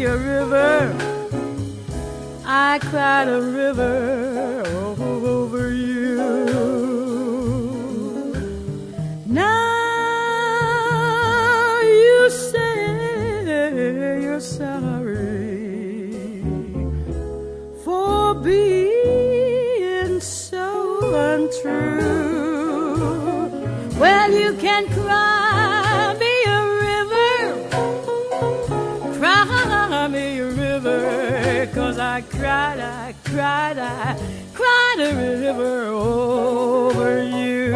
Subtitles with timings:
[0.00, 0.96] a river.
[2.44, 4.31] I cried a river
[33.32, 34.14] cried, I
[34.52, 37.72] cried a river over you.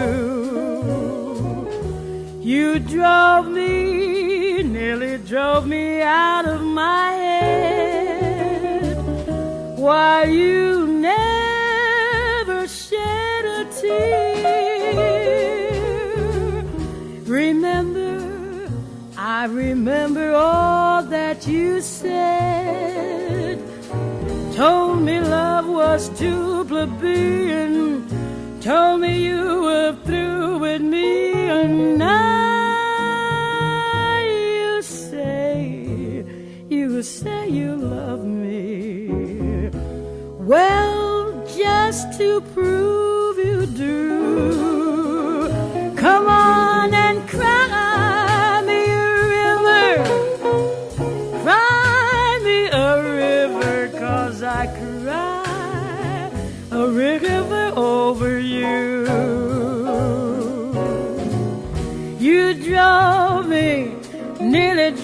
[2.42, 8.98] You drove me, nearly drove me out of my head.
[9.78, 14.76] Why you never shed a tear.
[17.24, 18.68] Remember,
[19.16, 22.76] I remember all that you said.
[24.56, 25.45] Told me love
[25.96, 28.06] was too plebeian.
[28.60, 32.35] Told me you were through with me, and now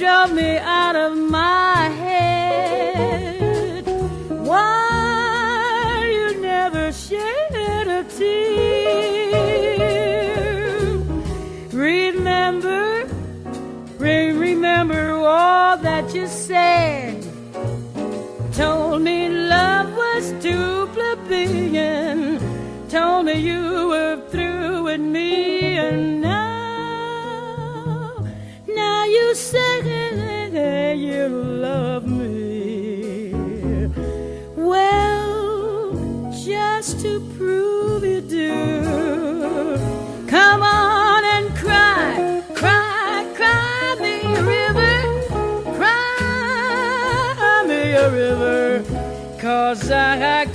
[0.03, 3.87] drove me out of my head.
[4.49, 9.39] Why you never shed a tear?
[11.71, 13.07] Remember,
[13.99, 17.25] re- remember all that you said.
[18.55, 22.41] Told me love was too plebeian.
[22.89, 23.72] Told me you
[30.95, 33.33] you love me.
[34.57, 39.77] Well, just to prove you do,
[40.29, 48.85] come on and cry, cry, cry me a river, cry me a river,
[49.41, 50.47] cause I, I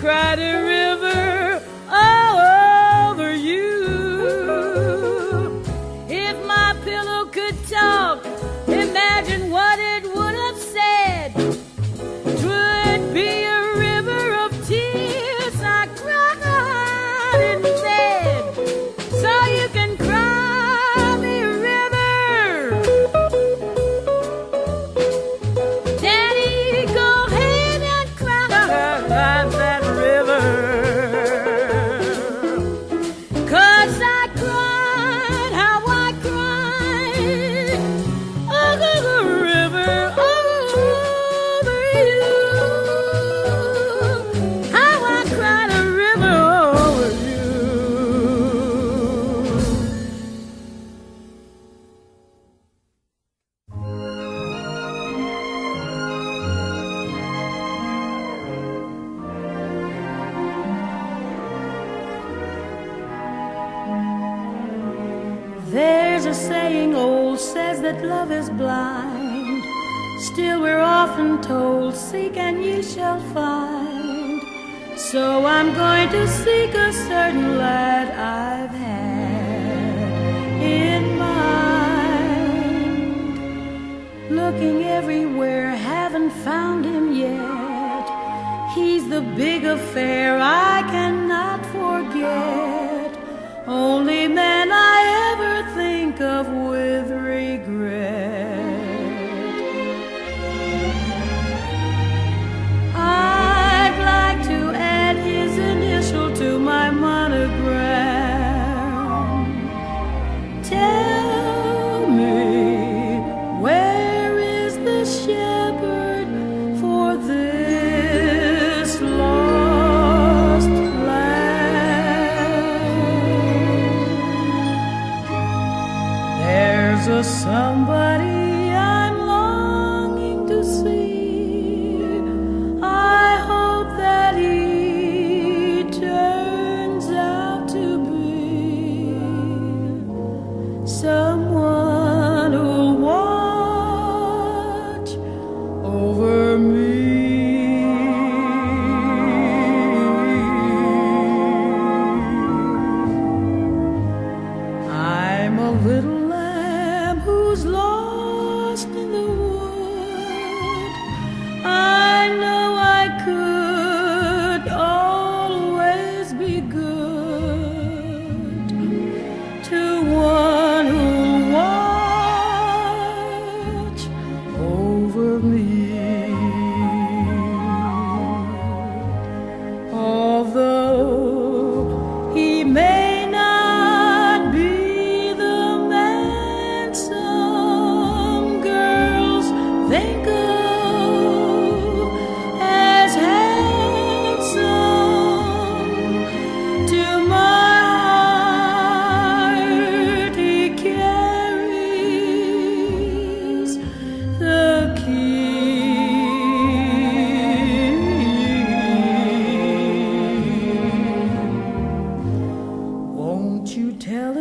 [155.87, 156.16] little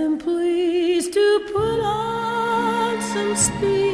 [0.06, 3.85] am pleased to put on some speed.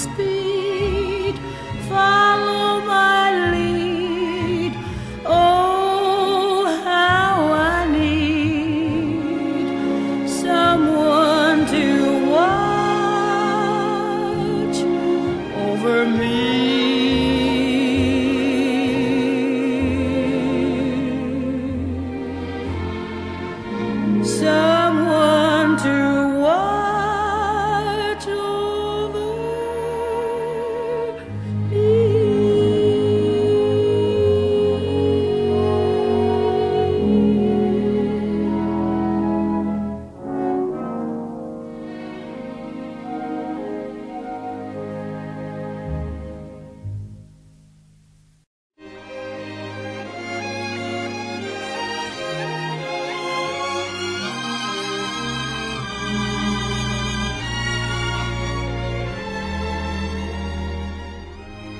[0.00, 0.39] must be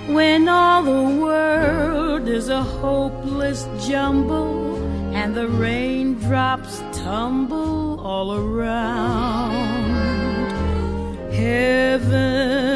[0.09, 4.77] when all the world is a hopeless jumble
[5.15, 10.01] and the raindrops tumble all around.
[11.33, 12.71] Heaven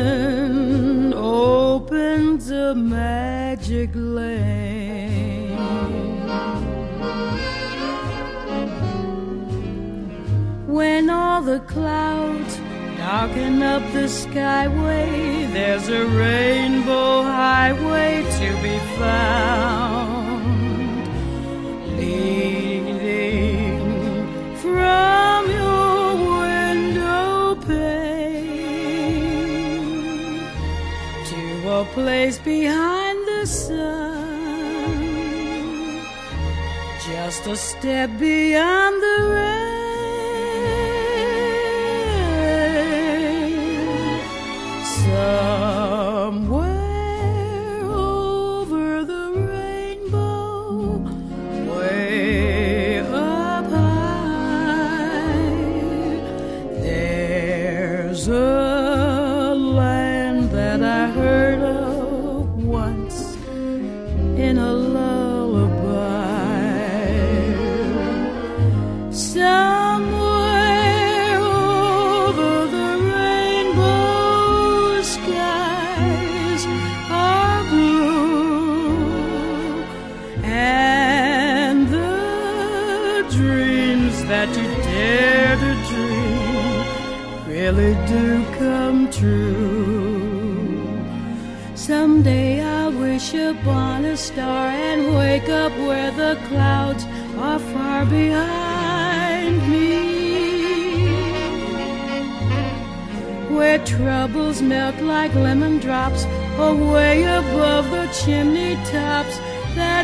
[1.14, 5.54] opens a magic lane.
[10.66, 12.58] When all the clouds
[13.04, 20.46] Darken up the skyway, there's a rainbow highway to be found.
[21.98, 23.36] Leading
[24.56, 28.78] from your window pane
[31.28, 31.42] to
[31.80, 34.64] a place behind the sun.
[37.06, 39.63] Just a step beyond the rain.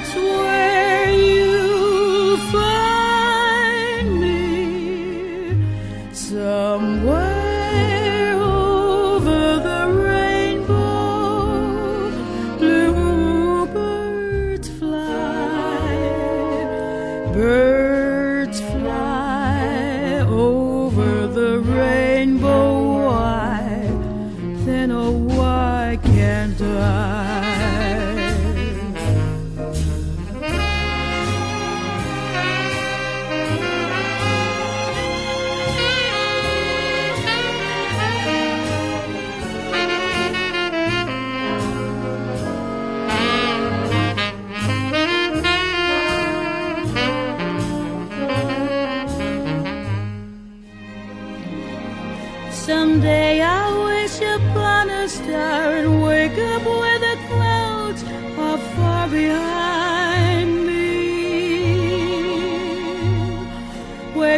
[0.00, 0.50] That's where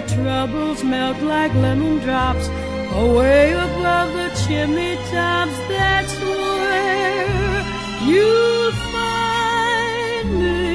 [0.09, 2.49] troubles melt like lemon drops
[2.95, 5.57] away above the chimney tops.
[5.69, 7.65] That's where
[8.09, 10.72] you'll find me.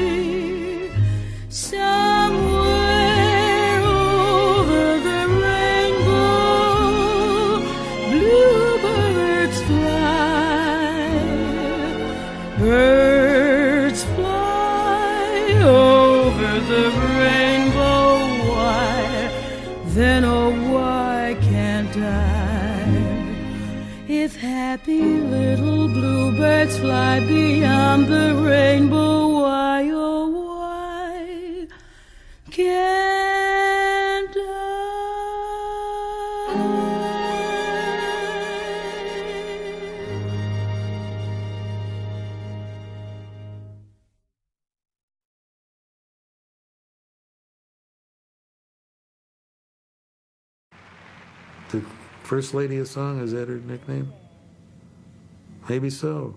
[26.88, 31.66] Fly beyond the rainbow, why, oh, why
[32.50, 34.40] can't I?
[51.68, 51.82] The
[52.22, 54.10] First Lady of Song, is that her nickname?
[55.68, 56.34] Maybe so.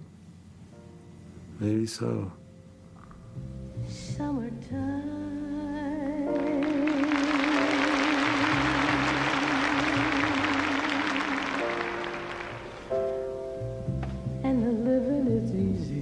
[1.62, 2.32] Maybe so.
[3.88, 4.82] Summertime
[14.44, 16.02] and the living is easy.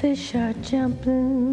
[0.00, 1.43] Fish are jumping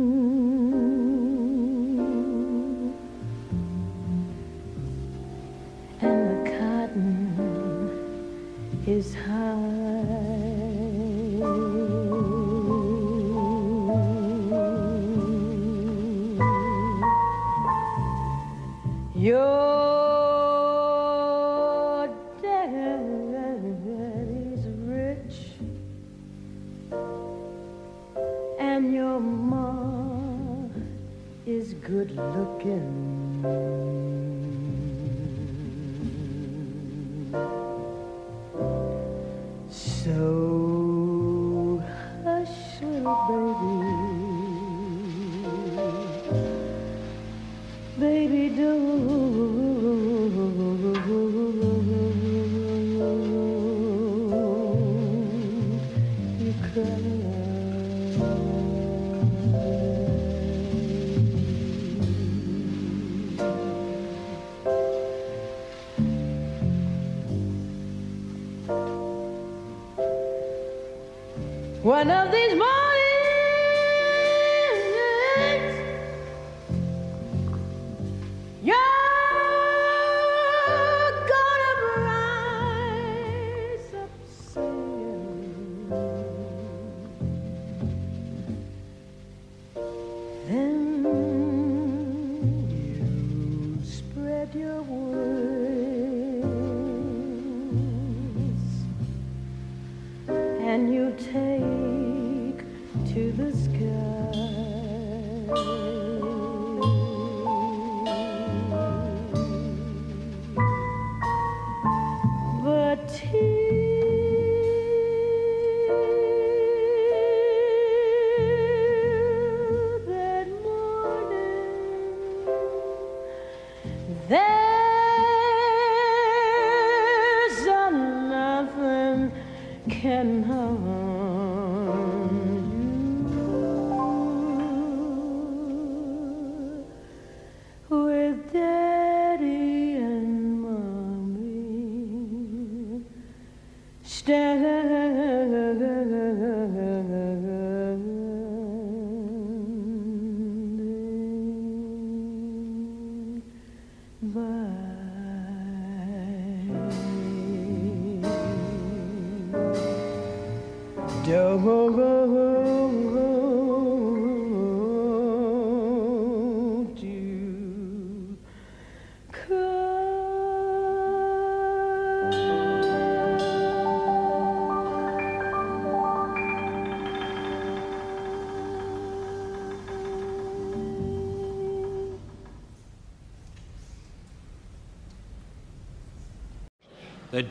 [31.92, 34.11] good looking.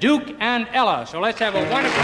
[0.00, 1.06] Duke and Ella.
[1.06, 2.02] So let's have a wonderful.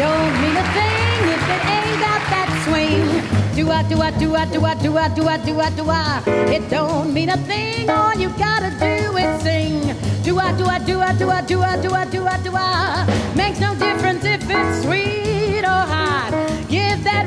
[0.00, 3.04] Don't mean a thing if it ain't got that swing.
[3.54, 5.90] Do I, do I, do I, do I, do I, do I, do I, do
[5.90, 6.22] I.
[6.54, 7.90] It don't mean a thing.
[7.90, 9.94] All you gotta do is sing.
[10.22, 12.50] Do I, do I, do I, do I, do I, do I, do I, do
[12.54, 13.32] I.
[13.36, 16.30] Makes no difference if it's sweet or hot.
[16.70, 17.18] Give that.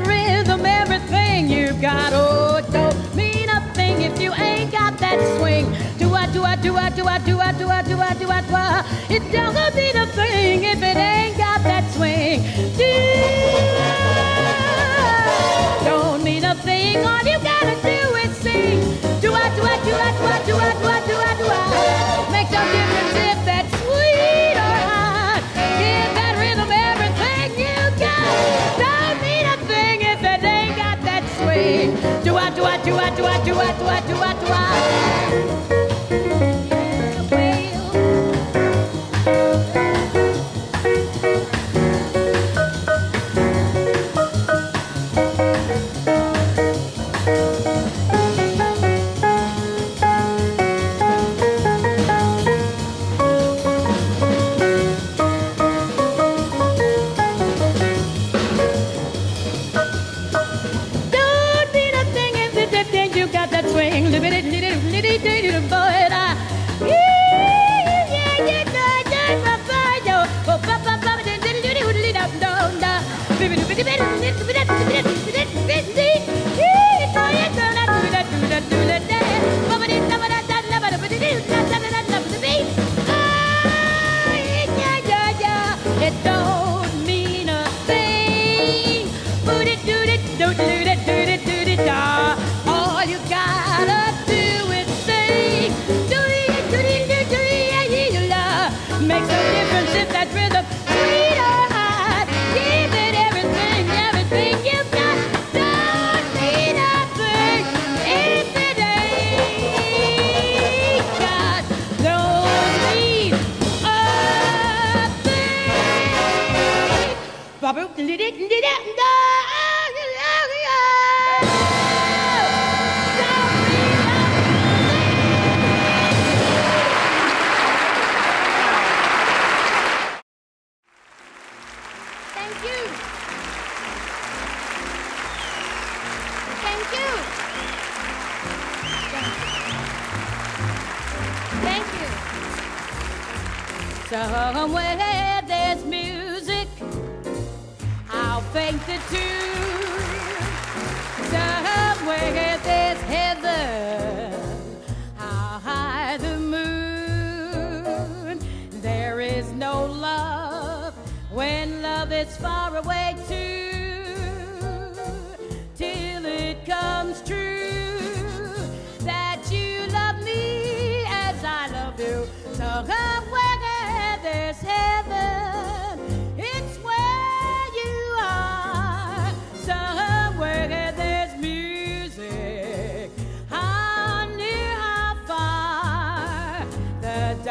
[7.24, 9.61] do I do I do I do I do I it doesn't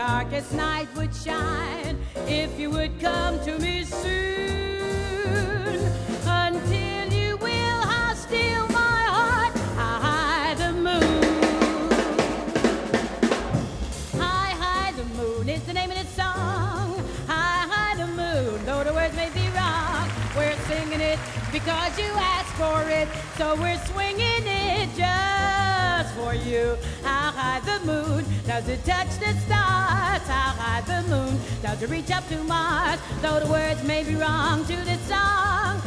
[0.07, 5.77] darkest night would shine if you would come to me soon.
[6.25, 9.53] Until you will, I'll steal my heart.
[9.85, 11.91] I'll hide the moon.
[14.19, 16.87] How high the moon is the name of this song.
[17.27, 20.09] How high the moon, though the words may be wrong.
[20.35, 21.19] We're singing it
[21.51, 24.60] because you asked for it, so we're swinging it
[26.15, 26.77] for you.
[27.03, 30.23] How high the moon does it touch the stars?
[30.27, 32.99] How high the moon does it reach up to Mars?
[33.21, 35.81] Though the words may be wrong to this song,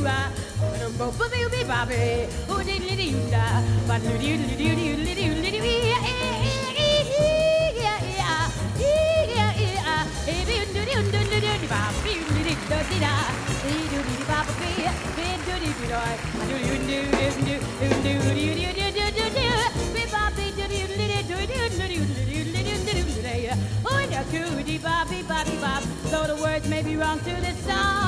[0.00, 0.30] ba.
[0.98, 1.10] Ba.
[1.68, 1.94] Ba ba.
[2.48, 2.76] Oh da.
[3.86, 3.96] Ba.
[4.00, 4.08] Yeah
[6.78, 7.02] yeah
[9.28, 10.02] yeah yeah yeah.
[10.26, 11.82] Doo doo doo doo doo doo ba.
[12.68, 13.49] Doo doo
[24.30, 24.78] cootie
[26.26, 28.00] the words may be wrong to this song.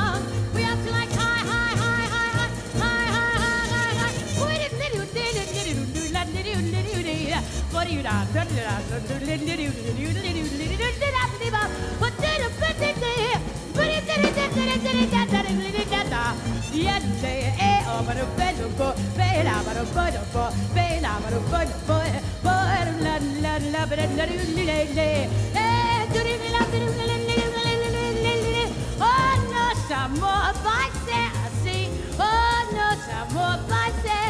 [29.05, 31.33] Oh no, some more bada
[31.65, 34.22] bada oh no some more assim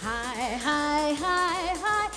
[0.00, 2.09] hi, hi, hi, hi,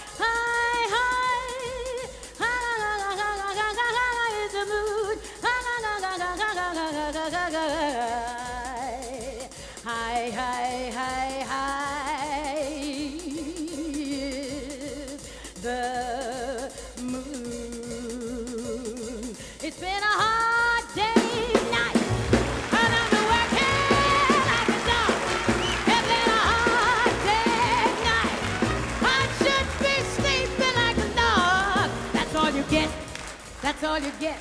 [33.93, 34.39] all you get.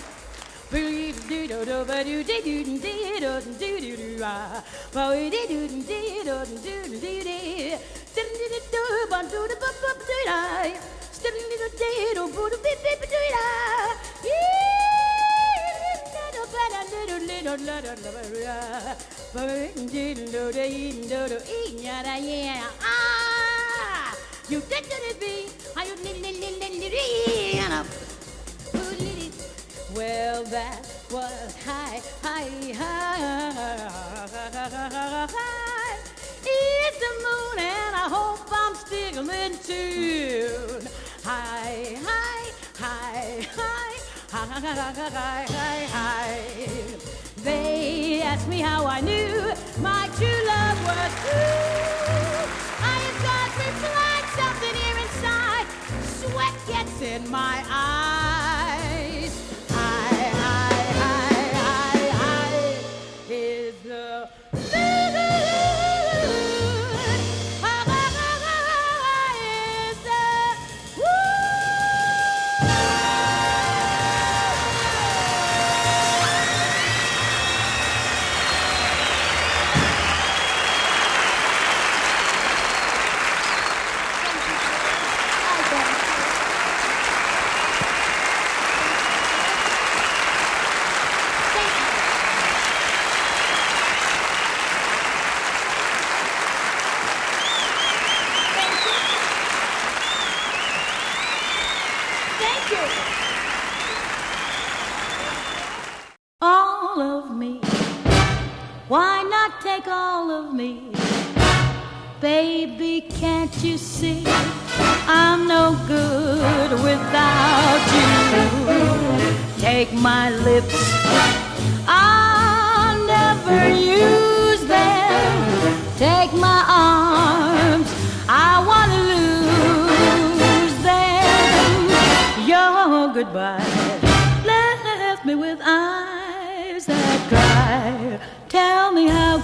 [0.71, 2.89] Believe do do do ba do do do do do
[3.21, 7.37] do do do do ah, ba do do do do do do do do do
[8.17, 10.41] do do do ba do do ba ba do da
[11.21, 13.29] do do do do do do do do do
[22.09, 24.17] da yeah ah
[24.49, 25.47] you did it, be.
[25.77, 25.97] Are you
[29.95, 33.93] Well, that was high, high, high.
[36.45, 40.89] It's the moon, and I hope I'm still in tune.
[41.23, 43.97] High, high, high, high,
[44.31, 46.41] high, high, high.
[47.45, 49.53] They asked me how I knew
[49.83, 52.49] my true love was true.
[52.81, 53.51] I have got
[54.01, 55.67] like something here inside.
[56.19, 58.02] Sweat gets in my eyes.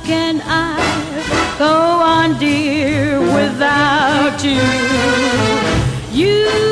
[0.04, 4.60] Can I go on, dear, without you?
[6.12, 6.67] You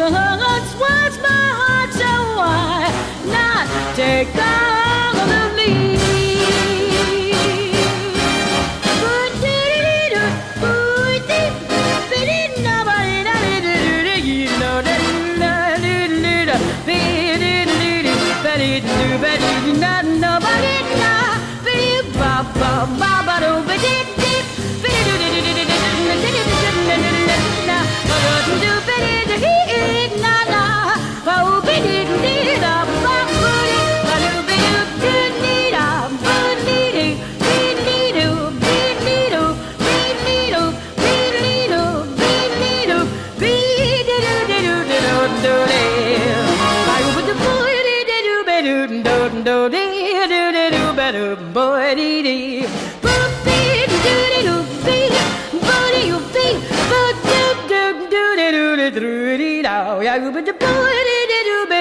[0.00, 2.90] once was my heart, so why
[3.26, 4.73] not take all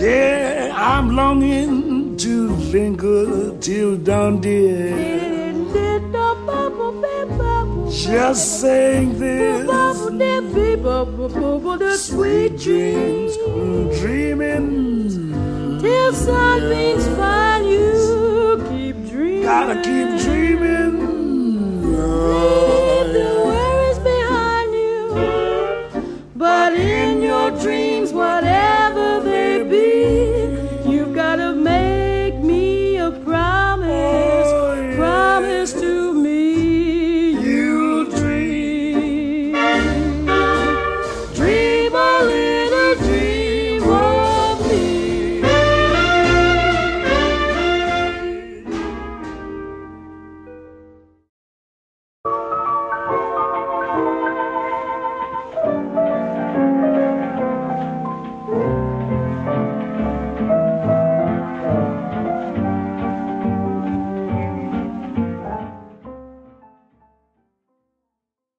[0.00, 5.52] Yeah, I'm longing to linger till dawn, dear.
[7.90, 9.66] Just saying this.
[11.78, 13.36] The sweet dreams,
[14.00, 15.78] dreaming.
[15.80, 18.64] till something's find you.
[18.70, 19.42] Keep dreaming.
[19.42, 20.62] Gotta keep dreaming.